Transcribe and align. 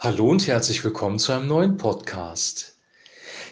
Hallo 0.00 0.30
und 0.30 0.46
herzlich 0.46 0.84
willkommen 0.84 1.18
zu 1.18 1.32
einem 1.32 1.48
neuen 1.48 1.76
Podcast. 1.76 2.76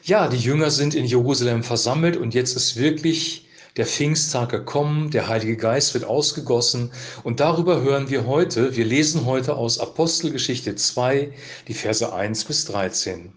Ja, 0.04 0.29
die 0.29 0.37
Jünger 0.37 0.71
sind 0.71 0.95
in 0.95 1.04
Jerusalem 1.04 1.65
versammelt 1.65 2.17
und 2.17 2.34
jetzt 2.34 2.54
ist 2.54 2.76
wirklich 2.76 3.49
der 3.76 3.84
Pfingsttag 3.84 4.50
gekommen, 4.50 5.10
der 5.10 5.26
Heilige 5.26 5.56
Geist 5.56 5.92
wird 5.94 6.04
ausgegossen 6.04 6.92
und 7.24 7.40
darüber 7.40 7.80
hören 7.80 8.11
wir 8.11 8.27
heute. 8.27 8.77
Wir 8.77 8.84
lesen 8.84 9.24
heute 9.24 9.56
aus 9.56 9.80
Apostelgeschichte 9.80 10.77
2, 10.77 11.32
die 11.66 11.74
Verse 11.74 12.12
1 12.12 12.45
bis 12.45 12.64
13. 12.66 13.32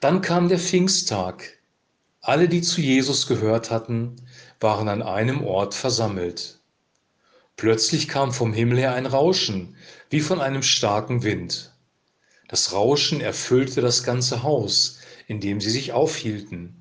Dann 0.00 0.22
kam 0.22 0.48
der 0.48 0.58
Pfingsttag. 0.58 1.60
Alle, 2.20 2.48
die 2.48 2.60
zu 2.60 2.80
Jesus 2.80 3.28
gehört 3.28 3.70
hatten, 3.70 4.16
waren 4.58 4.88
an 4.88 5.00
einem 5.00 5.44
Ort 5.44 5.76
versammelt. 5.76 6.59
Plötzlich 7.60 8.08
kam 8.08 8.32
vom 8.32 8.54
Himmel 8.54 8.78
her 8.78 8.94
ein 8.94 9.04
Rauschen, 9.04 9.76
wie 10.08 10.20
von 10.20 10.40
einem 10.40 10.62
starken 10.62 11.24
Wind. 11.24 11.74
Das 12.48 12.72
Rauschen 12.72 13.20
erfüllte 13.20 13.82
das 13.82 14.02
ganze 14.02 14.42
Haus, 14.42 15.00
in 15.26 15.40
dem 15.40 15.60
sie 15.60 15.68
sich 15.68 15.92
aufhielten. 15.92 16.74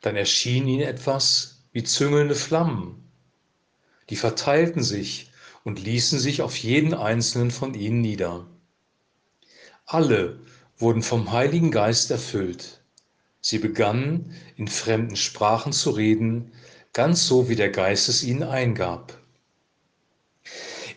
Dann 0.00 0.14
erschien 0.14 0.68
ihnen 0.68 0.82
etwas 0.82 1.64
wie 1.72 1.82
züngelnde 1.82 2.36
Flammen. 2.36 3.10
Die 4.10 4.14
verteilten 4.14 4.84
sich 4.84 5.32
und 5.64 5.82
ließen 5.82 6.20
sich 6.20 6.40
auf 6.40 6.56
jeden 6.56 6.94
einzelnen 6.94 7.50
von 7.50 7.74
ihnen 7.74 8.00
nieder. 8.00 8.46
Alle 9.86 10.38
wurden 10.76 11.02
vom 11.02 11.32
Heiligen 11.32 11.72
Geist 11.72 12.12
erfüllt. 12.12 12.80
Sie 13.40 13.58
begannen 13.58 14.36
in 14.54 14.68
fremden 14.68 15.16
Sprachen 15.16 15.72
zu 15.72 15.90
reden, 15.90 16.52
ganz 16.92 17.26
so 17.26 17.48
wie 17.48 17.56
der 17.56 17.70
Geist 17.70 18.08
es 18.08 18.22
ihnen 18.22 18.44
eingab. 18.44 19.18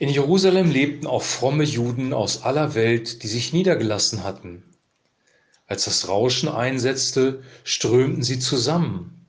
In 0.02 0.10
Jerusalem 0.10 0.72
lebten 0.72 1.06
auch 1.06 1.22
fromme 1.22 1.64
Juden 1.64 2.12
aus 2.12 2.42
aller 2.42 2.74
Welt, 2.74 3.22
die 3.22 3.28
sich 3.28 3.54
niedergelassen 3.54 4.24
hatten. 4.24 4.64
Als 5.68 5.86
das 5.86 6.08
Rauschen 6.08 6.50
einsetzte, 6.50 7.44
strömten 7.64 8.24
sie 8.24 8.40
zusammen. 8.40 9.28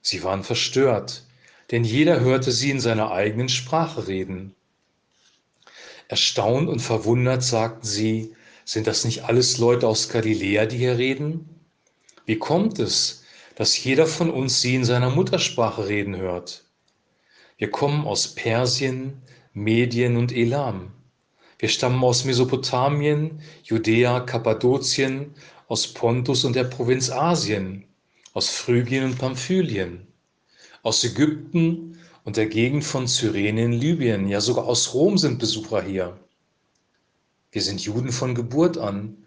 Sie 0.00 0.24
waren 0.24 0.42
verstört, 0.42 1.22
denn 1.70 1.84
jeder 1.84 2.18
hörte 2.18 2.50
sie 2.50 2.72
in 2.72 2.80
seiner 2.80 3.12
eigenen 3.12 3.48
Sprache 3.48 4.08
reden. 4.08 4.56
Erstaunt 6.08 6.68
und 6.68 6.80
verwundert 6.80 7.44
sagten 7.44 7.86
sie, 7.86 8.34
sind 8.64 8.88
das 8.88 9.04
nicht 9.04 9.26
alles 9.26 9.58
Leute 9.58 9.86
aus 9.86 10.08
Galiläa, 10.08 10.66
die 10.66 10.78
hier 10.78 10.98
reden? 10.98 11.48
Wie 12.26 12.36
kommt 12.36 12.80
es, 12.80 13.22
dass 13.54 13.84
jeder 13.84 14.08
von 14.08 14.28
uns 14.28 14.60
sie 14.60 14.74
in 14.74 14.84
seiner 14.84 15.10
Muttersprache 15.10 15.86
reden 15.86 16.16
hört? 16.16 16.64
Wir 17.58 17.70
kommen 17.70 18.08
aus 18.08 18.34
Persien, 18.34 19.22
Medien 19.54 20.16
und 20.16 20.32
Elam. 20.32 20.92
Wir 21.58 21.68
stammen 21.68 22.02
aus 22.02 22.24
Mesopotamien, 22.24 23.42
Judäa, 23.64 24.20
Kappadokien, 24.20 25.34
aus 25.68 25.86
Pontus 25.86 26.44
und 26.44 26.56
der 26.56 26.64
Provinz 26.64 27.10
Asien, 27.10 27.84
aus 28.32 28.48
Phrygien 28.48 29.04
und 29.04 29.18
Pamphylien, 29.18 30.06
aus 30.82 31.04
Ägypten 31.04 31.98
und 32.24 32.38
der 32.38 32.46
Gegend 32.46 32.82
von 32.82 33.06
Cyrene 33.06 33.64
in 33.64 33.72
Libyen, 33.72 34.26
ja 34.26 34.40
sogar 34.40 34.64
aus 34.64 34.94
Rom 34.94 35.18
sind 35.18 35.38
Besucher 35.38 35.82
hier. 35.82 36.18
Wir 37.50 37.60
sind 37.60 37.82
Juden 37.82 38.10
von 38.10 38.34
Geburt 38.34 38.78
an 38.78 39.18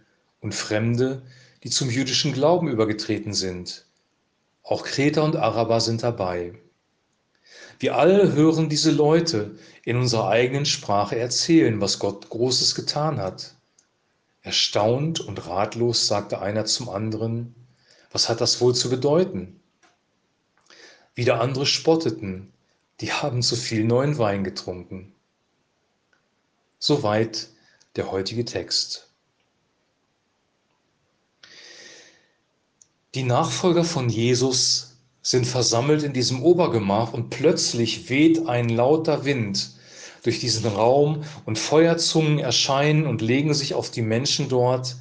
und 0.41 0.55
Fremde, 0.55 1.21
die 1.63 1.69
zum 1.69 1.91
jüdischen 1.91 2.33
Glauben 2.33 2.67
übergetreten 2.67 3.33
sind. 3.35 3.85
Auch 4.63 4.85
Kreter 4.85 5.23
und 5.23 5.35
Araber 5.35 5.79
sind 5.81 6.01
dabei. 6.01 6.53
Wir 7.79 7.95
alle 7.97 8.33
hören 8.33 8.69
diese 8.69 8.91
Leute 8.91 9.57
in 9.83 9.97
unserer 9.97 10.29
eigenen 10.29 10.65
Sprache 10.65 11.17
erzählen, 11.17 11.81
was 11.81 11.99
Gott 11.99 12.29
Großes 12.29 12.75
getan 12.75 13.19
hat. 13.19 13.55
Erstaunt 14.41 15.19
und 15.19 15.47
ratlos 15.47 16.07
sagte 16.07 16.41
einer 16.41 16.65
zum 16.65 16.89
anderen, 16.89 17.55
was 18.11 18.29
hat 18.29 18.41
das 18.41 18.61
wohl 18.61 18.75
zu 18.75 18.89
bedeuten? 18.89 19.59
Wieder 21.15 21.41
andere 21.41 21.65
spotteten, 21.65 22.53
die 23.01 23.11
haben 23.11 23.41
zu 23.41 23.55
viel 23.55 23.83
neuen 23.83 24.17
Wein 24.17 24.43
getrunken. 24.43 25.13
Soweit 26.79 27.49
der 27.95 28.11
heutige 28.11 28.45
Text. 28.45 29.09
Die 33.15 33.23
Nachfolger 33.23 33.83
von 33.83 34.09
Jesus 34.09 34.94
sind 35.25 35.47
versammelt 35.47 36.03
in 36.03 36.13
diesem 36.13 36.43
Obergemach 36.43 37.11
und 37.11 37.31
plötzlich 37.31 38.11
weht 38.11 38.47
ein 38.47 38.69
lauter 38.69 39.25
Wind 39.25 39.71
durch 40.21 40.39
diesen 40.39 40.67
Raum 40.67 41.23
und 41.45 41.57
Feuerzungen 41.57 42.37
erscheinen 42.37 43.07
und 43.07 43.23
legen 43.23 43.55
sich 43.55 43.73
auf 43.73 43.89
die 43.89 44.03
Menschen 44.03 44.49
dort. 44.49 44.97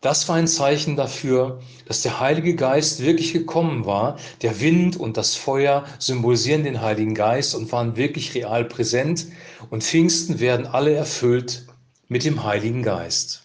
Das 0.00 0.28
war 0.28 0.36
ein 0.36 0.46
Zeichen 0.46 0.94
dafür, 0.94 1.60
dass 1.84 2.02
der 2.02 2.20
Heilige 2.20 2.54
Geist 2.54 3.00
wirklich 3.00 3.32
gekommen 3.32 3.86
war. 3.86 4.20
Der 4.42 4.60
Wind 4.60 4.96
und 4.96 5.16
das 5.16 5.34
Feuer 5.34 5.84
symbolisieren 5.98 6.62
den 6.62 6.80
Heiligen 6.80 7.16
Geist 7.16 7.56
und 7.56 7.72
waren 7.72 7.96
wirklich 7.96 8.36
real 8.36 8.64
präsent. 8.66 9.26
Und 9.68 9.82
Pfingsten 9.82 10.38
werden 10.38 10.64
alle 10.64 10.94
erfüllt 10.94 11.66
mit 12.06 12.24
dem 12.24 12.44
Heiligen 12.44 12.84
Geist. 12.84 13.42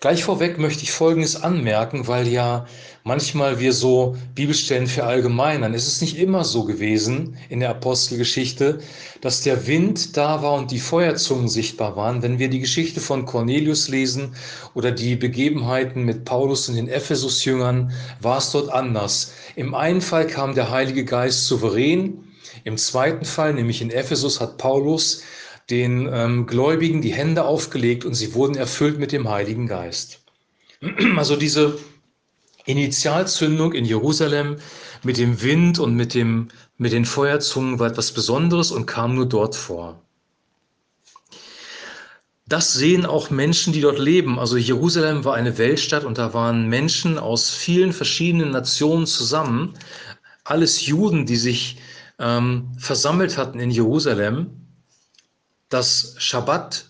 Gleich 0.00 0.24
vorweg 0.24 0.58
möchte 0.58 0.82
ich 0.82 0.90
Folgendes 0.90 1.42
anmerken, 1.42 2.08
weil 2.08 2.26
ja 2.26 2.66
manchmal 3.06 3.60
wir 3.60 3.72
so 3.72 4.16
Bibelstellen 4.34 4.88
verallgemeinern. 4.88 5.74
Es 5.74 5.86
ist 5.86 6.00
nicht 6.02 6.18
immer 6.18 6.42
so 6.42 6.64
gewesen 6.64 7.36
in 7.48 7.60
der 7.60 7.70
Apostelgeschichte, 7.70 8.80
dass 9.20 9.42
der 9.42 9.68
Wind 9.68 10.16
da 10.16 10.42
war 10.42 10.54
und 10.54 10.72
die 10.72 10.80
Feuerzungen 10.80 11.48
sichtbar 11.48 11.94
waren. 11.94 12.20
Wenn 12.22 12.40
wir 12.40 12.48
die 12.48 12.58
Geschichte 12.58 13.00
von 13.00 13.24
Cornelius 13.24 13.86
lesen 13.86 14.34
oder 14.74 14.90
die 14.90 15.14
Begebenheiten 15.14 16.02
mit 16.02 16.24
Paulus 16.24 16.68
und 16.68 16.74
den 16.74 16.88
Ephesus-Jüngern, 16.88 17.92
war 18.20 18.38
es 18.38 18.50
dort 18.50 18.70
anders. 18.70 19.32
Im 19.54 19.76
einen 19.76 20.00
Fall 20.00 20.26
kam 20.26 20.56
der 20.56 20.72
Heilige 20.72 21.04
Geist 21.04 21.46
souverän, 21.46 22.24
im 22.64 22.76
zweiten 22.76 23.24
Fall, 23.24 23.54
nämlich 23.54 23.82
in 23.82 23.90
Ephesus, 23.90 24.40
hat 24.40 24.58
Paulus 24.58 25.22
den 25.70 26.10
ähm, 26.12 26.46
Gläubigen 26.46 27.02
die 27.02 27.14
Hände 27.14 27.44
aufgelegt 27.44 28.04
und 28.04 28.14
sie 28.14 28.34
wurden 28.34 28.56
erfüllt 28.56 28.98
mit 28.98 29.12
dem 29.12 29.28
Heiligen 29.28 29.68
Geist. 29.68 30.22
Also 31.16 31.36
diese 31.36 31.78
Initialzündung 32.66 33.72
in 33.72 33.84
Jerusalem 33.84 34.56
mit 35.02 35.18
dem 35.18 35.40
Wind 35.40 35.78
und 35.78 35.94
mit, 35.94 36.14
dem, 36.14 36.48
mit 36.76 36.92
den 36.92 37.04
Feuerzungen 37.04 37.78
war 37.78 37.88
etwas 37.88 38.12
Besonderes 38.12 38.70
und 38.70 38.86
kam 38.86 39.14
nur 39.14 39.26
dort 39.26 39.54
vor. 39.54 40.02
Das 42.48 42.72
sehen 42.72 43.06
auch 43.06 43.30
Menschen, 43.30 43.72
die 43.72 43.80
dort 43.80 43.98
leben. 43.98 44.38
Also 44.38 44.56
Jerusalem 44.56 45.24
war 45.24 45.34
eine 45.34 45.58
Weltstadt 45.58 46.04
und 46.04 46.18
da 46.18 46.32
waren 46.32 46.68
Menschen 46.68 47.18
aus 47.18 47.50
vielen 47.50 47.92
verschiedenen 47.92 48.50
Nationen 48.50 49.06
zusammen. 49.06 49.74
Alles 50.44 50.86
Juden, 50.86 51.26
die 51.26 51.36
sich 51.36 51.78
ähm, 52.20 52.70
versammelt 52.78 53.36
hatten 53.36 53.58
in 53.58 53.70
Jerusalem 53.70 54.50
das 55.68 56.14
Schabbat, 56.18 56.86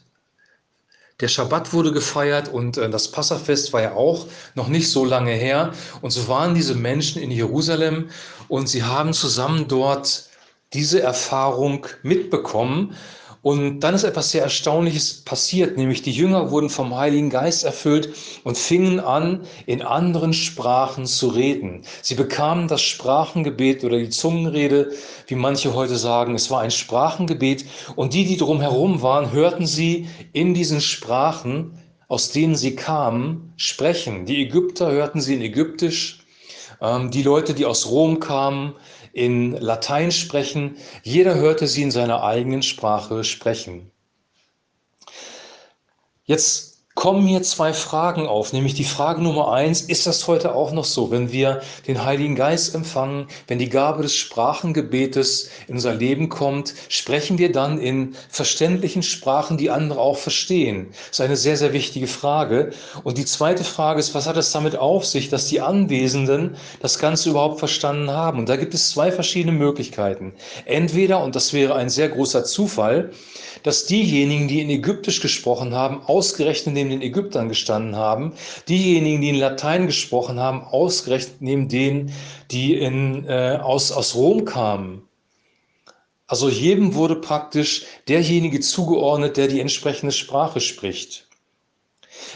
der 1.20 1.28
Schabbat 1.28 1.72
wurde 1.72 1.92
gefeiert 1.92 2.48
und 2.48 2.76
äh, 2.76 2.90
das 2.90 3.10
Passafest 3.10 3.72
war 3.72 3.82
ja 3.82 3.92
auch 3.94 4.26
noch 4.54 4.68
nicht 4.68 4.90
so 4.90 5.04
lange 5.04 5.32
her. 5.32 5.72
Und 6.02 6.10
so 6.10 6.28
waren 6.28 6.54
diese 6.54 6.74
Menschen 6.74 7.22
in 7.22 7.30
Jerusalem 7.30 8.10
und 8.48 8.68
sie 8.68 8.84
haben 8.84 9.12
zusammen 9.12 9.66
dort 9.68 10.28
diese 10.72 11.00
Erfahrung 11.00 11.86
mitbekommen. 12.02 12.94
Und 13.46 13.78
dann 13.78 13.94
ist 13.94 14.02
etwas 14.02 14.32
sehr 14.32 14.42
Erstaunliches 14.42 15.22
passiert, 15.22 15.76
nämlich 15.76 16.02
die 16.02 16.10
Jünger 16.10 16.50
wurden 16.50 16.68
vom 16.68 16.96
Heiligen 16.96 17.30
Geist 17.30 17.62
erfüllt 17.62 18.12
und 18.42 18.58
fingen 18.58 18.98
an, 18.98 19.42
in 19.66 19.82
anderen 19.82 20.32
Sprachen 20.32 21.06
zu 21.06 21.28
reden. 21.28 21.82
Sie 22.02 22.16
bekamen 22.16 22.66
das 22.66 22.82
Sprachengebet 22.82 23.84
oder 23.84 23.98
die 23.98 24.10
Zungenrede, 24.10 24.90
wie 25.28 25.36
manche 25.36 25.74
heute 25.74 25.96
sagen. 25.96 26.34
Es 26.34 26.50
war 26.50 26.62
ein 26.62 26.72
Sprachengebet 26.72 27.66
und 27.94 28.14
die, 28.14 28.24
die 28.24 28.36
drumherum 28.36 29.00
waren, 29.00 29.30
hörten 29.30 29.68
sie 29.68 30.08
in 30.32 30.52
diesen 30.52 30.80
Sprachen, 30.80 31.78
aus 32.08 32.32
denen 32.32 32.56
sie 32.56 32.74
kamen, 32.74 33.52
sprechen. 33.56 34.26
Die 34.26 34.42
Ägypter 34.42 34.90
hörten 34.90 35.20
sie 35.20 35.34
in 35.36 35.42
Ägyptisch, 35.42 36.18
ähm, 36.80 37.12
die 37.12 37.22
Leute, 37.22 37.54
die 37.54 37.64
aus 37.64 37.88
Rom 37.88 38.18
kamen, 38.18 38.74
in 39.16 39.52
Latein 39.52 40.12
sprechen. 40.12 40.76
Jeder 41.02 41.36
hörte 41.36 41.66
sie 41.68 41.82
in 41.82 41.90
seiner 41.90 42.22
eigenen 42.22 42.62
Sprache 42.62 43.24
sprechen. 43.24 43.90
Jetzt 46.24 46.65
kommen 46.96 47.26
hier 47.26 47.42
zwei 47.42 47.74
Fragen 47.74 48.26
auf, 48.26 48.54
nämlich 48.54 48.72
die 48.72 48.84
Frage 48.84 49.22
Nummer 49.22 49.52
eins, 49.52 49.82
ist 49.82 50.06
das 50.06 50.26
heute 50.26 50.54
auch 50.54 50.72
noch 50.72 50.86
so, 50.86 51.10
wenn 51.10 51.30
wir 51.30 51.60
den 51.86 52.02
Heiligen 52.04 52.34
Geist 52.34 52.74
empfangen, 52.74 53.28
wenn 53.46 53.58
die 53.58 53.68
Gabe 53.68 54.02
des 54.02 54.16
Sprachengebetes 54.16 55.50
in 55.68 55.74
unser 55.74 55.94
Leben 55.94 56.30
kommt, 56.30 56.72
sprechen 56.88 57.36
wir 57.36 57.52
dann 57.52 57.78
in 57.78 58.16
verständlichen 58.30 59.02
Sprachen, 59.02 59.58
die 59.58 59.68
andere 59.68 60.00
auch 60.00 60.16
verstehen? 60.16 60.88
Das 60.90 61.18
ist 61.18 61.20
eine 61.20 61.36
sehr, 61.36 61.58
sehr 61.58 61.74
wichtige 61.74 62.06
Frage. 62.06 62.70
Und 63.04 63.18
die 63.18 63.26
zweite 63.26 63.62
Frage 63.62 64.00
ist, 64.00 64.14
was 64.14 64.26
hat 64.26 64.38
es 64.38 64.50
damit 64.50 64.76
auf 64.76 65.04
sich, 65.04 65.28
dass 65.28 65.48
die 65.48 65.60
Anwesenden 65.60 66.56
das 66.80 66.98
Ganze 66.98 67.28
überhaupt 67.28 67.58
verstanden 67.58 68.10
haben? 68.10 68.38
Und 68.38 68.48
da 68.48 68.56
gibt 68.56 68.72
es 68.72 68.88
zwei 68.88 69.12
verschiedene 69.12 69.52
Möglichkeiten. 69.52 70.32
Entweder, 70.64 71.22
und 71.22 71.36
das 71.36 71.52
wäre 71.52 71.74
ein 71.74 71.90
sehr 71.90 72.08
großer 72.08 72.44
Zufall, 72.44 73.10
dass 73.66 73.86
diejenigen, 73.86 74.46
die 74.46 74.60
in 74.60 74.70
Ägyptisch 74.70 75.20
gesprochen 75.20 75.74
haben, 75.74 76.00
ausgerechnet 76.06 76.76
neben 76.88 77.00
den 77.00 77.08
Ägyptern 77.08 77.48
gestanden 77.48 77.96
haben, 77.96 78.32
diejenigen, 78.68 79.20
die 79.20 79.30
in 79.30 79.36
Latein 79.36 79.86
gesprochen 79.86 80.40
haben, 80.40 80.62
ausgerechnet 80.62 81.40
neben 81.40 81.68
denen, 81.68 82.12
die 82.50 82.74
in, 82.74 83.26
äh, 83.26 83.58
aus, 83.62 83.92
aus 83.92 84.14
Rom 84.14 84.44
kamen. 84.44 85.02
Also 86.26 86.48
jedem 86.48 86.94
wurde 86.94 87.16
praktisch 87.16 87.84
derjenige 88.08 88.60
zugeordnet, 88.60 89.36
der 89.36 89.48
die 89.48 89.60
entsprechende 89.60 90.12
Sprache 90.12 90.60
spricht. 90.60 91.25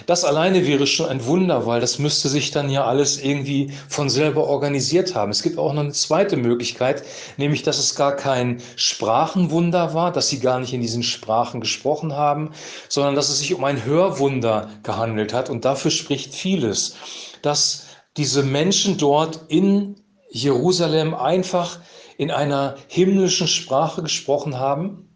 Das 0.06 0.24
alleine 0.24 0.66
wäre 0.66 0.86
schon 0.86 1.08
ein 1.08 1.24
Wunder, 1.26 1.66
weil 1.66 1.80
das 1.80 1.98
müsste 1.98 2.28
sich 2.28 2.50
dann 2.50 2.70
ja 2.70 2.84
alles 2.84 3.22
irgendwie 3.22 3.72
von 3.88 4.08
selber 4.08 4.46
organisiert 4.46 5.14
haben. 5.14 5.30
Es 5.30 5.42
gibt 5.42 5.58
auch 5.58 5.72
noch 5.72 5.82
eine 5.82 5.92
zweite 5.92 6.36
Möglichkeit, 6.36 7.04
nämlich 7.36 7.62
dass 7.62 7.78
es 7.78 7.94
gar 7.94 8.16
kein 8.16 8.62
Sprachenwunder 8.76 9.94
war, 9.94 10.12
dass 10.12 10.28
sie 10.28 10.40
gar 10.40 10.58
nicht 10.60 10.72
in 10.72 10.80
diesen 10.80 11.02
Sprachen 11.02 11.60
gesprochen 11.60 12.14
haben, 12.14 12.50
sondern 12.88 13.14
dass 13.14 13.28
es 13.28 13.38
sich 13.38 13.54
um 13.54 13.64
ein 13.64 13.84
Hörwunder 13.84 14.70
gehandelt 14.82 15.32
hat. 15.32 15.50
Und 15.50 15.64
dafür 15.64 15.90
spricht 15.90 16.34
vieles, 16.34 16.96
dass 17.42 17.86
diese 18.16 18.42
Menschen 18.42 18.98
dort 18.98 19.40
in 19.48 19.96
Jerusalem 20.30 21.14
einfach 21.14 21.78
in 22.16 22.30
einer 22.30 22.76
himmlischen 22.88 23.48
Sprache 23.48 24.02
gesprochen 24.02 24.58
haben 24.58 25.09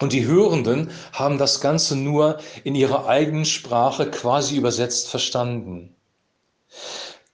und 0.00 0.12
die 0.12 0.26
Hörenden 0.26 0.90
haben 1.12 1.38
das 1.38 1.60
Ganze 1.60 1.96
nur 1.96 2.38
in 2.64 2.74
ihrer 2.74 3.06
eigenen 3.06 3.44
Sprache 3.44 4.10
quasi 4.10 4.56
übersetzt 4.56 5.08
verstanden. 5.08 5.94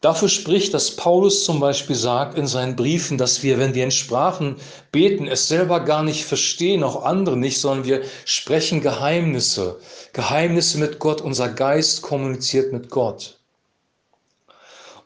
Dafür 0.04 0.28
spricht, 0.28 0.74
dass 0.74 0.96
Paulus 0.96 1.46
zum 1.46 1.60
Beispiel 1.60 1.96
sagt 1.96 2.36
in 2.36 2.46
seinen 2.46 2.76
Briefen, 2.76 3.16
dass 3.16 3.42
wir, 3.42 3.58
wenn 3.58 3.74
wir 3.74 3.84
in 3.84 3.90
Sprachen 3.90 4.56
beten, 4.92 5.26
es 5.26 5.48
selber 5.48 5.80
gar 5.80 6.02
nicht 6.02 6.26
verstehen, 6.26 6.84
auch 6.84 7.04
andere 7.04 7.38
nicht, 7.38 7.58
sondern 7.58 7.86
wir 7.86 8.02
sprechen 8.26 8.82
Geheimnisse. 8.82 9.80
Geheimnisse 10.12 10.76
mit 10.76 10.98
Gott. 10.98 11.22
Unser 11.22 11.48
Geist 11.48 12.02
kommuniziert 12.02 12.70
mit 12.70 12.90
Gott. 12.90 13.38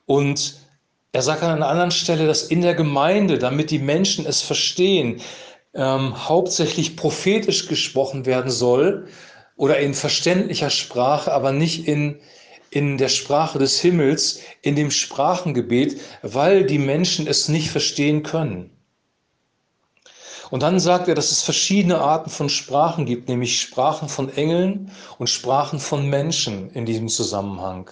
Und 0.05 0.57
er 1.13 1.23
sagt 1.23 1.45
an 1.45 1.53
einer 1.53 1.69
anderen 1.69 1.93
Stelle, 1.93 2.27
dass 2.27 2.43
in 2.43 2.63
der 2.63 2.75
Gemeinde, 2.75 3.39
damit 3.39 3.71
die 3.71 3.79
Menschen 3.79 4.27
es 4.27 4.43
verstehen, 4.43 5.21
ähm, 5.75 6.29
hauptsächlich 6.29 6.97
prophetisch 6.97 7.69
gesprochen 7.69 8.27
werden 8.27 8.51
soll 8.51 9.09
oder 9.57 9.79
in 9.79 9.95
verständlicher 9.95 10.71
Sprache, 10.71 11.33
aber 11.33 11.53
nicht 11.53 11.87
in, 11.87 12.21
in 12.71 12.99
der 12.99 13.09
Sprache 13.09 13.59
des 13.59 13.81
Himmels, 13.81 14.41
in 14.63 14.77
dem 14.77 14.91
Sprachengebet, 14.91 16.01
weil 16.23 16.65
die 16.65 16.79
Menschen 16.79 17.27
es 17.27 17.49
nicht 17.49 17.71
verstehen 17.71 18.23
können. 18.23 18.71
Und 20.51 20.63
dann 20.63 20.81
sagt 20.81 21.09
er, 21.09 21.15
dass 21.15 21.31
es 21.31 21.43
verschiedene 21.43 21.99
Arten 21.99 22.31
von 22.31 22.49
Sprachen 22.49 23.05
gibt, 23.05 23.29
nämlich 23.29 23.61
Sprachen 23.61 24.09
von 24.09 24.35
Engeln 24.35 24.91
und 25.19 25.29
Sprachen 25.29 25.79
von 25.79 26.09
Menschen 26.09 26.71
in 26.71 26.87
diesem 26.87 27.09
Zusammenhang. 27.09 27.91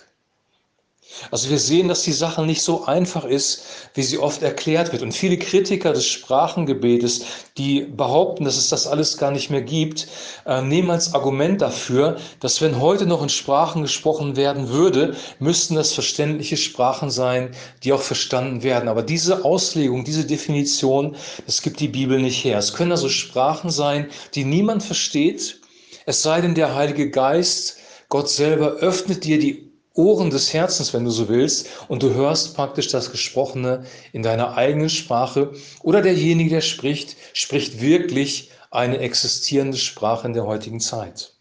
Also 1.31 1.51
wir 1.51 1.59
sehen, 1.59 1.89
dass 1.89 2.03
die 2.03 2.13
Sache 2.13 2.45
nicht 2.45 2.63
so 2.63 2.85
einfach 2.85 3.25
ist, 3.25 3.65
wie 3.95 4.03
sie 4.03 4.19
oft 4.19 4.43
erklärt 4.43 4.93
wird. 4.93 5.03
Und 5.03 5.13
viele 5.13 5.39
Kritiker 5.39 5.93
des 5.93 6.07
Sprachengebetes, 6.07 7.25
die 7.57 7.83
behaupten, 7.83 8.45
dass 8.45 8.57
es 8.57 8.69
das 8.69 8.87
alles 8.87 9.17
gar 9.17 9.31
nicht 9.31 9.51
mehr 9.51 9.63
gibt, 9.63 10.09
äh, 10.47 10.61
nehmen 10.63 10.91
als 10.91 11.15
Argument 11.15 11.63
dafür, 11.63 12.17
dass 12.41 12.61
wenn 12.61 12.81
heute 12.81 13.07
noch 13.07 13.23
in 13.23 13.29
Sprachen 13.29 13.83
gesprochen 13.83 14.37
werden 14.37 14.69
würde, 14.69 15.17
müssten 15.39 15.75
das 15.75 15.93
verständliche 15.93 16.57
Sprachen 16.57 17.11
sein, 17.11 17.51
die 17.83 17.93
auch 17.93 18.03
verstanden 18.03 18.63
werden. 18.63 18.89
Aber 18.89 19.03
diese 19.03 19.45
Auslegung, 19.45 20.05
diese 20.05 20.27
Definition, 20.27 21.17
das 21.47 21.63
gibt 21.63 21.81
die 21.81 21.89
Bibel 21.89 22.21
nicht 22.21 22.45
her. 22.45 22.59
Es 22.59 22.75
können 22.75 22.93
also 22.93 23.09
Sprachen 23.09 23.71
sein, 23.71 24.09
die 24.35 24.45
niemand 24.45 24.83
versteht, 24.83 25.61
es 26.05 26.23
sei 26.23 26.41
denn, 26.41 26.55
der 26.55 26.75
Heilige 26.77 27.11
Geist, 27.11 27.79
Gott 28.09 28.29
selber 28.31 28.75
öffnet 28.75 29.25
dir 29.25 29.41
die 29.41 29.66
Ohren 29.97 30.31
des 30.31 30.53
Herzens, 30.53 30.95
wenn 30.95 31.05
du 31.05 31.11
so 31.11 31.29
willst, 31.29 31.69
und 31.89 32.03
du 32.03 32.15
hörst 32.15 32.55
praktisch 32.55 32.89
das 32.89 33.11
Gesprochene 33.11 33.85
in 34.13 34.23
deiner 34.23 34.57
eigenen 34.57 34.91
Sprache 34.91 35.53
oder 35.83 36.03
derjenige, 36.03 36.51
der 36.51 36.61
spricht, 36.61 37.17
spricht 37.33 37.81
wirklich 37.81 38.51
eine 38.71 38.99
existierende 38.99 39.79
Sprache 39.79 40.27
in 40.27 40.35
der 40.35 40.47
heutigen 40.47 40.81
Zeit. 40.81 41.33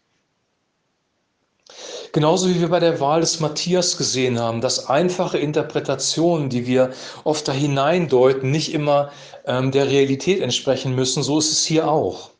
Genauso 2.12 2.48
wie 2.48 2.60
wir 2.60 2.68
bei 2.68 2.80
der 2.80 2.98
Wahl 2.98 3.20
des 3.20 3.40
Matthias 3.40 3.98
gesehen 3.98 4.38
haben, 4.38 4.62
dass 4.62 4.88
einfache 4.88 5.36
Interpretationen, 5.36 6.48
die 6.48 6.66
wir 6.66 6.92
oft 7.24 7.46
da 7.46 7.52
hineindeuten, 7.52 8.50
nicht 8.50 8.72
immer 8.72 9.12
ähm, 9.44 9.70
der 9.70 9.88
Realität 9.88 10.40
entsprechen 10.40 10.94
müssen, 10.94 11.22
so 11.22 11.38
ist 11.38 11.52
es 11.52 11.66
hier 11.66 11.88
auch. 11.88 12.30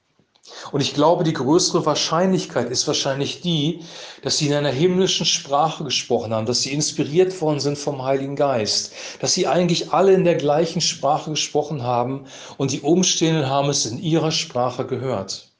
Und 0.72 0.80
ich 0.80 0.94
glaube, 0.94 1.24
die 1.24 1.32
größere 1.32 1.86
Wahrscheinlichkeit 1.86 2.70
ist 2.70 2.86
wahrscheinlich 2.86 3.40
die, 3.40 3.80
dass 4.22 4.38
sie 4.38 4.46
in 4.46 4.54
einer 4.54 4.70
himmlischen 4.70 5.26
Sprache 5.26 5.84
gesprochen 5.84 6.32
haben, 6.32 6.46
dass 6.46 6.62
sie 6.62 6.72
inspiriert 6.72 7.40
worden 7.40 7.60
sind 7.60 7.78
vom 7.78 8.02
Heiligen 8.02 8.36
Geist, 8.36 8.92
dass 9.20 9.34
sie 9.34 9.46
eigentlich 9.46 9.92
alle 9.92 10.12
in 10.12 10.24
der 10.24 10.36
gleichen 10.36 10.80
Sprache 10.80 11.30
gesprochen 11.30 11.82
haben 11.82 12.26
und 12.58 12.72
die 12.72 12.80
Umstehenden 12.80 13.48
haben 13.48 13.68
es 13.68 13.86
in 13.86 13.98
ihrer 13.98 14.32
Sprache 14.32 14.86
gehört. 14.86 15.50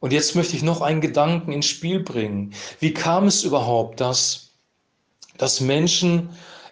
Und 0.00 0.12
jetzt 0.12 0.34
möchte 0.34 0.56
ich 0.56 0.62
noch 0.62 0.80
einen 0.80 1.02
Gedanken 1.02 1.52
ins 1.52 1.66
Spiel 1.66 2.00
bringen. 2.00 2.54
Wie 2.78 2.94
kam 2.94 3.26
es 3.26 3.44
überhaupt, 3.44 4.00
dass, 4.00 4.52
dass 5.36 5.60
Menschen 5.60 6.30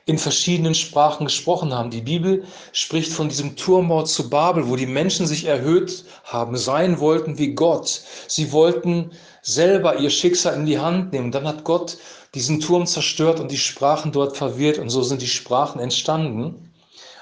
in 0.08 0.16
verschiedenen 0.16 0.75
Sprachen 0.75 1.26
gesprochen 1.26 1.75
haben. 1.75 1.90
Die 1.90 2.00
Bibel 2.00 2.44
spricht 2.72 3.12
von 3.12 3.28
diesem 3.28 3.56
Turmbau 3.56 4.05
zu 4.05 4.31
Babel, 4.31 4.66
wo 4.66 4.75
die 4.75 4.87
Menschen 4.87 5.26
sich 5.26 5.44
erhöht 5.44 6.06
haben, 6.25 6.56
sein 6.56 6.99
wollten 6.99 7.37
wie 7.37 7.55
Gott. 7.55 8.00
Sie 8.26 8.50
wollten 8.50 9.10
selber 9.43 9.99
ihr 9.99 10.08
Schicksal 10.08 10.55
in 10.55 10.64
die 10.64 10.78
Hand 10.78 11.12
nehmen. 11.12 11.31
dann 11.31 11.46
hat 11.46 11.62
Gott 11.62 11.99
diesen 12.34 12.58
Turm 12.58 12.87
zerstört 12.87 13.38
und 13.38 13.50
die 13.50 13.58
Sprachen 13.58 14.10
dort 14.10 14.34
verwirrt 14.34 14.78
und 14.78 14.88
so 14.88 15.02
sind 15.02 15.20
die 15.20 15.28
Sprachen 15.28 15.78
entstanden. 15.78 16.72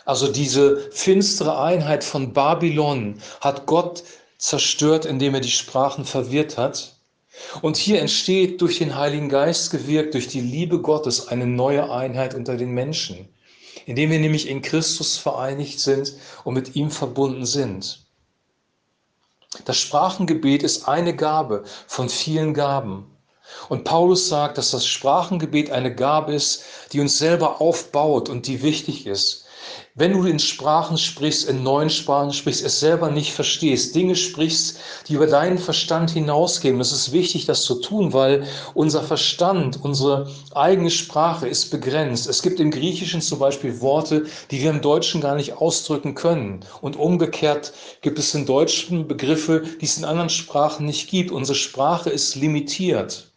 Also 0.04 0.30
diese 0.30 0.88
finstere 0.92 1.58
Einheit 1.58 2.04
von 2.04 2.32
Babylon 2.32 3.20
hat 3.40 3.66
Gott 3.66 4.04
zerstört, 4.38 5.06
indem 5.06 5.34
er 5.34 5.40
die 5.40 5.50
Sprachen 5.50 6.04
verwirrt 6.04 6.56
hat. 6.56 6.95
Und 7.62 7.76
hier 7.76 8.00
entsteht 8.00 8.60
durch 8.60 8.78
den 8.78 8.96
Heiligen 8.96 9.28
Geist 9.28 9.70
gewirkt, 9.70 10.14
durch 10.14 10.28
die 10.28 10.40
Liebe 10.40 10.80
Gottes 10.80 11.28
eine 11.28 11.46
neue 11.46 11.90
Einheit 11.90 12.34
unter 12.34 12.56
den 12.56 12.70
Menschen, 12.70 13.28
indem 13.84 14.10
wir 14.10 14.18
nämlich 14.18 14.48
in 14.48 14.62
Christus 14.62 15.16
vereinigt 15.16 15.80
sind 15.80 16.14
und 16.44 16.54
mit 16.54 16.76
ihm 16.76 16.90
verbunden 16.90 17.46
sind. 17.46 18.06
Das 19.64 19.78
Sprachengebet 19.78 20.62
ist 20.62 20.88
eine 20.88 21.14
Gabe 21.14 21.64
von 21.86 22.08
vielen 22.08 22.52
Gaben. 22.52 23.06
Und 23.68 23.84
Paulus 23.84 24.28
sagt, 24.28 24.58
dass 24.58 24.72
das 24.72 24.86
Sprachengebet 24.86 25.70
eine 25.70 25.94
Gabe 25.94 26.34
ist, 26.34 26.64
die 26.92 27.00
uns 27.00 27.16
selber 27.18 27.60
aufbaut 27.60 28.28
und 28.28 28.46
die 28.46 28.62
wichtig 28.62 29.06
ist. 29.06 29.45
Wenn 29.98 30.12
du 30.12 30.24
in 30.24 30.38
Sprachen 30.38 30.98
sprichst, 30.98 31.48
in 31.48 31.62
neuen 31.62 31.88
Sprachen 31.88 32.30
sprichst, 32.30 32.62
es 32.62 32.80
selber 32.80 33.10
nicht 33.10 33.32
verstehst, 33.32 33.94
Dinge 33.94 34.14
sprichst, 34.14 34.78
die 35.08 35.14
über 35.14 35.26
deinen 35.26 35.56
Verstand 35.56 36.10
hinausgehen, 36.10 36.78
es 36.80 36.92
ist 36.92 37.12
wichtig, 37.12 37.46
das 37.46 37.62
zu 37.62 37.76
tun, 37.76 38.12
weil 38.12 38.46
unser 38.74 39.02
Verstand, 39.02 39.82
unsere 39.82 40.30
eigene 40.54 40.90
Sprache 40.90 41.48
ist 41.48 41.70
begrenzt. 41.70 42.28
Es 42.28 42.42
gibt 42.42 42.60
im 42.60 42.70
Griechischen 42.70 43.22
zum 43.22 43.38
Beispiel 43.38 43.80
Worte, 43.80 44.26
die 44.50 44.60
wir 44.60 44.68
im 44.68 44.82
Deutschen 44.82 45.22
gar 45.22 45.34
nicht 45.34 45.54
ausdrücken 45.54 46.14
können. 46.14 46.60
Und 46.82 46.96
umgekehrt 46.96 47.72
gibt 48.02 48.18
es 48.18 48.34
in 48.34 48.44
Deutschen 48.44 49.08
Begriffe, 49.08 49.64
die 49.80 49.86
es 49.86 49.96
in 49.96 50.04
anderen 50.04 50.28
Sprachen 50.28 50.84
nicht 50.84 51.08
gibt. 51.08 51.30
Unsere 51.30 51.56
Sprache 51.56 52.10
ist 52.10 52.34
limitiert. 52.34 53.32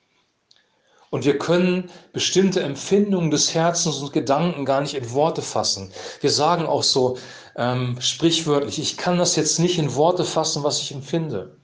Und 1.10 1.26
wir 1.26 1.38
können 1.40 1.90
bestimmte 2.14 2.62
Empfindungen 2.62 3.32
des 3.32 3.54
Herzens 3.56 3.98
und 3.98 4.14
Gedanken 4.14 4.66
gar 4.66 4.82
nicht 4.82 4.94
in 4.94 5.12
Worte 5.12 5.42
fassen. 5.42 5.92
Wir 6.22 6.30
sagen 6.30 6.66
auch 6.66 6.84
so 6.84 7.18
ähm, 7.56 7.98
sprichwörtlich, 8.00 8.80
ich 8.80 8.98
kann 8.98 9.18
das 9.18 9.36
jetzt 9.36 9.60
nicht 9.60 9.80
in 9.80 9.96
Worte 9.96 10.24
fassen, 10.24 10.64
was 10.64 10.80
ich 10.82 10.92
empfinde. 10.92 11.58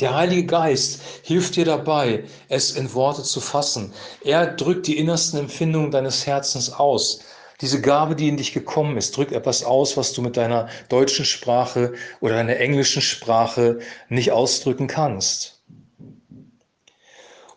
Der 0.00 0.14
Heilige 0.14 0.46
Geist 0.46 1.00
hilft 1.22 1.56
dir 1.56 1.64
dabei, 1.64 2.24
es 2.48 2.72
in 2.72 2.92
Worte 2.94 3.22
zu 3.24 3.40
fassen. 3.40 3.92
Er 4.22 4.46
drückt 4.46 4.86
die 4.86 4.98
innersten 4.98 5.40
Empfindungen 5.40 5.90
deines 5.90 6.26
Herzens 6.26 6.70
aus. 6.70 7.20
Diese 7.60 7.80
Gabe, 7.80 8.14
die 8.14 8.28
in 8.28 8.36
dich 8.36 8.52
gekommen 8.52 8.96
ist, 8.96 9.16
drückt 9.16 9.32
etwas 9.32 9.64
aus, 9.64 9.96
was 9.96 10.12
du 10.12 10.22
mit 10.22 10.36
deiner 10.36 10.68
deutschen 10.88 11.24
Sprache 11.24 11.94
oder 12.20 12.34
deiner 12.34 12.58
englischen 12.58 13.02
Sprache 13.02 13.80
nicht 14.08 14.30
ausdrücken 14.30 14.86
kannst. 14.86 15.57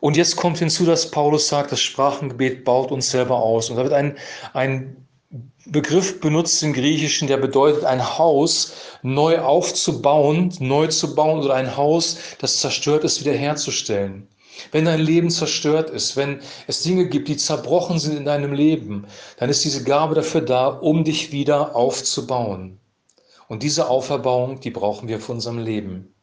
Und 0.01 0.17
jetzt 0.17 0.35
kommt 0.35 0.57
hinzu, 0.57 0.83
dass 0.83 1.11
Paulus 1.11 1.47
sagt, 1.47 1.71
das 1.71 1.79
Sprachengebet 1.79 2.65
baut 2.65 2.91
uns 2.91 3.11
selber 3.11 3.37
aus. 3.37 3.69
Und 3.69 3.77
da 3.77 3.83
wird 3.83 3.93
ein, 3.93 4.17
ein 4.53 5.07
Begriff 5.67 6.19
benutzt 6.19 6.63
im 6.63 6.73
Griechischen, 6.73 7.27
der 7.27 7.37
bedeutet, 7.37 7.85
ein 7.85 8.17
Haus 8.17 8.73
neu 9.03 9.39
aufzubauen, 9.39 10.51
neu 10.59 10.87
zu 10.87 11.13
bauen 11.13 11.43
oder 11.43 11.53
ein 11.53 11.77
Haus, 11.77 12.17
das 12.39 12.57
zerstört 12.57 13.03
ist, 13.03 13.21
wiederherzustellen. 13.21 14.27
Wenn 14.71 14.85
dein 14.85 14.99
Leben 14.99 15.29
zerstört 15.29 15.91
ist, 15.91 16.17
wenn 16.17 16.41
es 16.65 16.81
Dinge 16.81 17.07
gibt, 17.07 17.27
die 17.27 17.37
zerbrochen 17.37 17.99
sind 17.99 18.17
in 18.17 18.25
deinem 18.25 18.53
Leben, 18.53 19.05
dann 19.37 19.51
ist 19.51 19.63
diese 19.63 19.83
Gabe 19.83 20.15
dafür 20.15 20.41
da, 20.41 20.67
um 20.67 21.03
dich 21.03 21.31
wieder 21.31 21.75
aufzubauen. 21.75 22.79
Und 23.47 23.61
diese 23.61 23.87
Auferbauung, 23.87 24.61
die 24.61 24.71
brauchen 24.71 25.07
wir 25.07 25.19
für 25.19 25.33
unserem 25.33 25.59
Leben, 25.59 26.15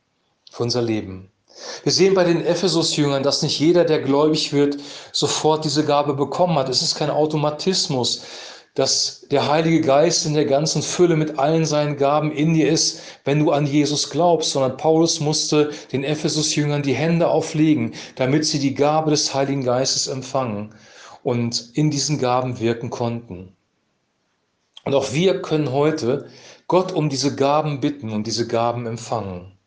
für 0.51 0.65
unser 0.65 0.83
Leben. 0.83 1.31
Wir 1.83 1.93
sehen 1.93 2.15
bei 2.15 2.25
den 2.25 2.45
Ephesus-Jüngern, 2.45 3.23
dass 3.23 3.43
nicht 3.43 3.59
jeder, 3.59 3.85
der 3.85 4.01
gläubig 4.01 4.53
wird, 4.53 4.79
sofort 5.13 5.65
diese 5.65 5.85
Gabe 5.85 6.15
bekommen 6.15 6.59
hat. 6.59 6.69
Es 6.69 6.83
ist 6.83 6.95
kein 6.95 7.11
Automatismus, 7.11 8.23
dass 8.75 9.27
der 9.31 9.49
Heilige 9.49 9.81
Geist 9.81 10.25
in 10.25 10.35
der 10.35 10.45
ganzen 10.45 10.83
Fülle 10.83 11.17
mit 11.17 11.37
allen 11.37 11.67
seinen 11.67 11.97
Gaben 11.97 12.31
in 12.31 12.55
dir 12.55 12.69
ist, 12.69 13.01
wenn 13.25 13.45
du 13.45 13.51
an 13.51 13.67
Jesus 13.67 14.09
glaubst, 14.11 14.53
sondern 14.53 14.77
Paulus 14.77 15.19
musste 15.19 15.73
den 15.91 16.05
Ephesus-Jüngern 16.05 16.83
die 16.83 16.95
Hände 16.95 17.29
auflegen, 17.29 17.95
damit 18.15 18.45
sie 18.47 18.61
die 18.61 18.75
Gabe 18.75 19.11
des 19.11 19.35
Heiligen 19.35 19.65
Geistes 19.65 20.07
empfangen 20.07 20.75
und 21.25 21.71
in 21.75 21.91
diesen 21.91 22.19
Gaben 22.19 22.61
wirken 22.61 22.91
konnten. 22.91 23.53
Und 24.85 24.95
auch 24.95 25.13
wir 25.13 25.43
können 25.43 25.73
heute 25.73 26.29
Gott 26.69 26.93
um 26.93 27.09
diese 27.09 27.35
Gaben 27.35 27.81
bitten 27.81 28.13
und 28.13 28.29
diese 28.29 28.47
Gaben 28.47 28.87
empfangen. 28.87 29.58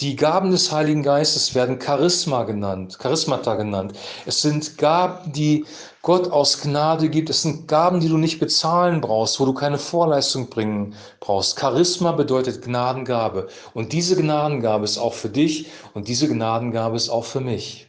Die 0.00 0.14
Gaben 0.14 0.52
des 0.52 0.70
Heiligen 0.70 1.02
Geistes 1.02 1.56
werden 1.56 1.80
Charisma 1.80 2.44
genannt, 2.44 3.00
Charismata 3.00 3.56
genannt. 3.56 3.94
Es 4.26 4.42
sind 4.42 4.78
Gaben, 4.78 5.32
die 5.32 5.64
Gott 6.02 6.30
aus 6.30 6.60
Gnade 6.60 7.08
gibt. 7.08 7.30
Es 7.30 7.42
sind 7.42 7.66
Gaben, 7.66 7.98
die 7.98 8.08
du 8.08 8.16
nicht 8.16 8.38
bezahlen 8.38 9.00
brauchst, 9.00 9.40
wo 9.40 9.44
du 9.44 9.52
keine 9.54 9.76
Vorleistung 9.76 10.50
bringen 10.50 10.94
brauchst. 11.18 11.58
Charisma 11.58 12.12
bedeutet 12.12 12.62
Gnadengabe. 12.62 13.48
Und 13.74 13.92
diese 13.92 14.14
Gnadengabe 14.14 14.84
ist 14.84 14.98
auch 14.98 15.14
für 15.14 15.30
dich 15.30 15.66
und 15.94 16.06
diese 16.06 16.28
Gnadengabe 16.28 16.94
ist 16.96 17.08
auch 17.08 17.24
für 17.24 17.40
mich. 17.40 17.88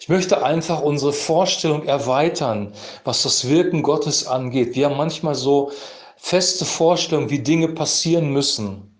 Ich 0.00 0.08
möchte 0.08 0.44
einfach 0.44 0.80
unsere 0.80 1.12
Vorstellung 1.12 1.84
erweitern, 1.84 2.72
was 3.02 3.24
das 3.24 3.48
Wirken 3.48 3.82
Gottes 3.82 4.28
angeht. 4.28 4.76
Wir 4.76 4.86
haben 4.86 4.96
manchmal 4.96 5.34
so 5.34 5.72
feste 6.16 6.64
Vorstellungen, 6.64 7.28
wie 7.28 7.40
Dinge 7.40 7.68
passieren 7.68 8.30
müssen. 8.32 8.97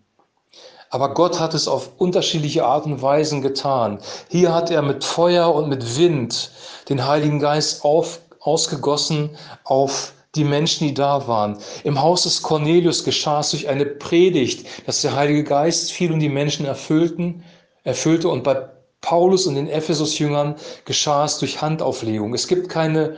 Aber 0.90 1.12
Gott 1.14 1.38
hat 1.38 1.54
es 1.54 1.68
auf 1.68 1.90
unterschiedliche 1.98 2.64
Art 2.64 2.86
und 2.86 3.02
Weisen 3.02 3.42
getan. 3.42 3.98
Hier 4.28 4.54
hat 4.54 4.70
er 4.70 4.82
mit 4.82 5.04
Feuer 5.04 5.54
und 5.54 5.68
mit 5.68 5.98
Wind 5.98 6.50
den 6.88 7.06
Heiligen 7.06 7.40
Geist 7.40 7.84
auf, 7.84 8.20
ausgegossen 8.40 9.36
auf 9.64 10.14
die 10.34 10.44
Menschen, 10.44 10.86
die 10.86 10.94
da 10.94 11.26
waren. 11.26 11.58
Im 11.84 12.00
Haus 12.00 12.22
des 12.22 12.42
Cornelius 12.42 13.04
geschah 13.04 13.40
es 13.40 13.50
durch 13.50 13.68
eine 13.68 13.84
Predigt, 13.84 14.66
dass 14.86 15.02
der 15.02 15.14
Heilige 15.14 15.44
Geist 15.44 15.92
viel 15.92 16.12
und 16.12 16.20
die 16.20 16.28
Menschen 16.28 16.64
erfüllten, 16.64 17.44
erfüllte 17.84 18.28
und 18.28 18.44
bei 18.44 18.68
Paulus 19.00 19.46
und 19.46 19.54
den 19.54 19.68
Ephesus-Jüngern 19.68 20.56
geschah 20.84 21.24
es 21.24 21.38
durch 21.38 21.60
Handauflegung. 21.62 22.34
Es 22.34 22.48
gibt 22.48 22.68
keine 22.68 23.16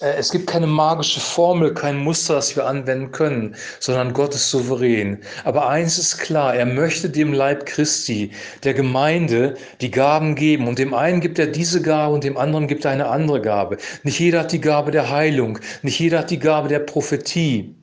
es 0.00 0.30
gibt 0.30 0.46
keine 0.46 0.66
magische 0.66 1.20
Formel, 1.20 1.74
kein 1.74 1.98
Muster, 1.98 2.36
das 2.36 2.56
wir 2.56 2.64
anwenden 2.64 3.12
können, 3.12 3.54
sondern 3.80 4.14
Gott 4.14 4.34
ist 4.34 4.50
souverän. 4.50 5.18
Aber 5.44 5.68
eins 5.68 5.98
ist 5.98 6.16
klar, 6.16 6.54
er 6.54 6.64
möchte 6.64 7.10
dem 7.10 7.34
Leib 7.34 7.66
Christi, 7.66 8.30
der 8.64 8.72
Gemeinde, 8.72 9.56
die 9.82 9.90
Gaben 9.90 10.36
geben. 10.36 10.68
Und 10.68 10.78
dem 10.78 10.94
einen 10.94 11.20
gibt 11.20 11.38
er 11.38 11.48
diese 11.48 11.82
Gabe 11.82 12.14
und 12.14 12.24
dem 12.24 12.38
anderen 12.38 12.66
gibt 12.66 12.86
er 12.86 12.92
eine 12.92 13.08
andere 13.08 13.42
Gabe. 13.42 13.76
Nicht 14.02 14.18
jeder 14.18 14.40
hat 14.40 14.52
die 14.52 14.60
Gabe 14.62 14.90
der 14.90 15.10
Heilung, 15.10 15.58
nicht 15.82 16.00
jeder 16.00 16.20
hat 16.20 16.30
die 16.30 16.38
Gabe 16.38 16.68
der 16.68 16.80
Prophetie. 16.80 17.76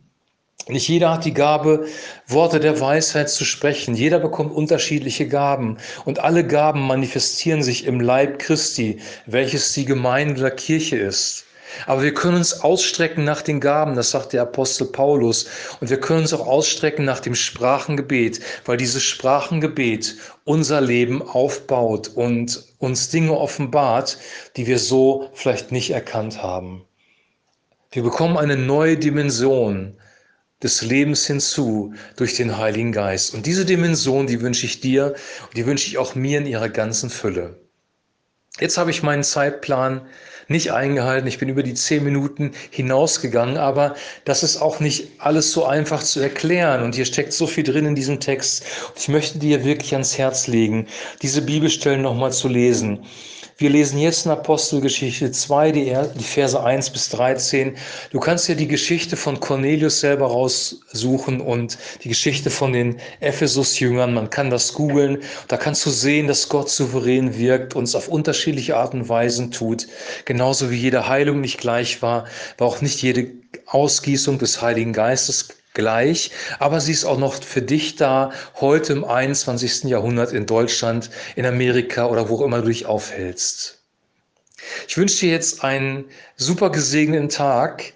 Nicht 0.70 0.88
jeder 0.90 1.14
hat 1.14 1.24
die 1.24 1.36
Gabe, 1.36 1.86
Worte 2.28 2.60
der 2.60 2.82
Weisheit 2.82 3.30
zu 3.30 3.46
sprechen. 3.46 3.96
Jeder 3.96 4.20
bekommt 4.20 4.54
unterschiedliche 4.54 5.28
Gaben. 5.28 5.78
Und 6.04 6.20
alle 6.20 6.46
Gaben 6.46 6.82
manifestieren 6.82 7.64
sich 7.64 7.86
im 7.86 8.02
Leib 8.02 8.40
Christi, 8.40 9.00
welches 9.28 9.72
die 9.74 9.86
Gemeinde 9.86 10.42
der 10.42 10.52
Kirche 10.52 10.98
ist. 10.98 11.47
Aber 11.86 12.02
wir 12.02 12.14
können 12.14 12.38
uns 12.38 12.62
ausstrecken 12.62 13.24
nach 13.24 13.42
den 13.42 13.60
Gaben, 13.60 13.96
das 13.96 14.12
sagt 14.12 14.34
der 14.34 14.42
Apostel 14.42 14.86
Paulus. 14.86 15.48
Und 15.80 15.90
wir 15.90 16.00
können 16.00 16.22
uns 16.22 16.34
auch 16.34 16.48
ausstrecken 16.48 17.06
nach 17.06 17.20
dem 17.20 17.36
Sprachengebet, 17.36 18.42
weil 18.66 18.78
dieses 18.78 19.04
Sprachengebet 19.04 20.16
unser 20.44 20.82
Leben 20.82 21.22
aufbaut 21.22 22.10
und 22.10 22.64
uns 22.80 23.10
Dinge 23.10 23.38
offenbart, 23.38 24.18
die 24.56 24.68
wir 24.68 24.80
so 24.80 25.30
vielleicht 25.34 25.72
nicht 25.72 25.92
erkannt 25.92 26.42
haben. 26.42 26.86
Wir 27.92 28.04
bekommen 28.04 28.38
eine 28.38 28.58
neue 28.58 28.98
Dimension 28.98 29.98
des 30.64 30.82
Lebens 30.82 31.28
hinzu 31.28 31.94
durch 32.16 32.36
den 32.36 32.58
Heiligen 32.58 32.92
Geist. 32.92 33.34
Und 33.34 33.46
diese 33.46 33.66
Dimension, 33.66 34.28
die 34.28 34.42
wünsche 34.42 34.66
ich 34.66 34.82
dir 34.82 35.16
und 35.44 35.58
die 35.58 35.66
wünsche 35.66 35.88
ich 35.88 35.98
auch 35.98 36.16
mir 36.16 36.40
in 36.40 36.48
ihrer 36.48 36.70
ganzen 36.70 37.10
Fülle. 37.10 37.67
Jetzt 38.60 38.78
habe 38.78 38.90
ich 38.90 39.04
meinen 39.04 39.24
Zeitplan 39.24 40.02
nicht 40.48 40.72
eingehalten. 40.72 41.28
Ich 41.28 41.38
bin 41.38 41.50
über 41.50 41.62
die 41.62 41.74
zehn 41.74 42.04
Minuten 42.04 42.54
hinausgegangen, 42.72 43.58
aber 43.58 43.96
das 44.26 44.44
ist 44.44 44.58
auch 44.58 44.80
nicht 44.80 45.12
alles 45.20 45.52
so 45.52 45.66
einfach 45.66 46.02
zu 46.02 46.22
erklären. 46.22 46.84
Und 46.84 46.96
hier 46.96 47.06
steckt 47.06 47.34
so 47.34 47.46
viel 47.46 47.64
drin 47.64 47.86
in 47.86 47.96
diesem 47.96 48.20
Text. 48.20 48.64
Ich 48.96 49.10
möchte 49.10 49.38
dir 49.40 49.64
wirklich 49.64 49.94
ans 49.94 50.18
Herz 50.18 50.48
legen, 50.48 50.88
diese 51.22 51.42
Bibelstellen 51.42 52.02
nochmal 52.02 52.32
zu 52.32 52.48
lesen. 52.48 53.06
Wir 53.60 53.72
lesen 53.72 53.98
jetzt 53.98 54.28
in 54.28 54.32
Apostelgeschichte 54.32 55.32
2, 55.32 55.72
die, 55.72 55.98
die 56.14 56.24
Verse 56.24 56.64
1 56.64 56.92
bis 56.92 57.10
13. 57.10 57.76
Du 58.12 58.20
kannst 58.20 58.48
ja 58.48 58.54
die 58.54 58.68
Geschichte 58.68 59.18
von 59.18 59.40
Cornelius 59.40 60.00
selber 60.00 60.28
raussuchen 60.28 61.42
und 61.42 61.80
die 62.04 62.10
Geschichte 62.10 62.52
von 62.52 62.72
den 62.72 62.98
Ephesus-Jüngern. 63.20 64.14
Man 64.14 64.30
kann 64.30 64.52
das 64.52 64.74
googeln. 64.74 65.24
Da 65.48 65.58
kannst 65.58 65.84
du 65.88 65.90
sehen, 65.90 66.28
dass 66.28 66.48
Gott 66.48 66.70
souverän 66.70 67.36
wirkt, 67.36 67.76
und 67.76 67.86
es 67.86 67.96
auf 67.96 68.10
unterschiedliche 68.48 68.77
Art 68.77 68.94
und 68.94 69.10
Weisen 69.10 69.51
tut. 69.51 69.88
Genauso 70.24 70.72
wie 70.72 70.77
jede 70.77 71.10
Heilung 71.10 71.42
nicht 71.42 71.60
gleich 71.60 72.01
war, 72.01 72.25
war 72.58 72.68
auch 72.68 72.82
nicht 72.82 73.01
jede 73.01 73.32
Ausgießung 73.66 74.39
des 74.39 74.62
Heiligen 74.62 74.94
Geistes 74.94 75.50
gleich, 75.74 76.32
aber 76.60 76.80
sie 76.80 76.94
ist 76.94 77.04
auch 77.04 77.20
noch 77.20 77.44
für 77.44 77.62
dich 77.62 77.98
da, 77.98 78.32
heute 78.56 78.94
im 78.94 79.04
21. 79.04 79.84
Jahrhundert 79.84 80.32
in 80.32 80.46
Deutschland, 80.46 81.10
in 81.36 81.46
Amerika 81.46 82.08
oder 82.08 82.30
wo 82.30 82.38
auch 82.38 82.42
immer 82.42 82.62
du 82.62 82.70
dich 82.70 82.86
aufhältst. 82.86 83.80
Ich 84.88 84.98
wünsche 84.98 85.20
dir 85.20 85.32
jetzt 85.32 85.63
einen 85.63 86.06
super 86.38 86.72
gesegneten 86.72 87.30
Tag. 87.30 87.94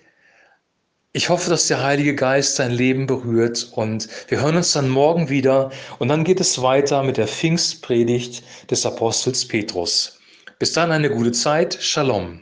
Ich 1.14 1.30
hoffe, 1.30 1.50
dass 1.50 1.68
der 1.68 1.82
Heilige 1.82 2.14
Geist 2.14 2.60
dein 2.60 2.72
Leben 2.72 3.08
berührt 3.08 3.70
und 3.74 4.10
wir 4.28 4.42
hören 4.42 4.58
uns 4.58 4.74
dann 4.74 4.90
morgen 4.90 5.30
wieder 5.30 5.72
und 5.98 6.10
dann 6.10 6.24
geht 6.24 6.40
es 6.42 6.62
weiter 6.62 7.04
mit 7.04 7.18
der 7.18 7.28
Pfingstpredigt 7.28 8.44
des 8.70 8.86
Apostels 8.86 9.48
Petrus. 9.48 10.21
Bis 10.62 10.74
dann 10.74 10.92
eine 10.92 11.10
gute 11.10 11.32
Zeit. 11.32 11.76
Shalom. 11.82 12.40